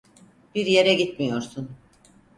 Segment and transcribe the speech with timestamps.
[0.55, 1.69] Bir yere gitmiyorsun.